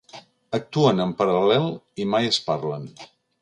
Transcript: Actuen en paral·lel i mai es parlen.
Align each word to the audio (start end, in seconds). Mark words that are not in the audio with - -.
Actuen 0.57 1.03
en 1.05 1.13
paral·lel 1.19 1.69
i 2.05 2.09
mai 2.15 2.31
es 2.33 2.41
parlen. 2.49 2.89